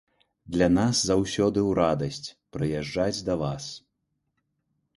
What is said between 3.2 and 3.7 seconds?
да вас.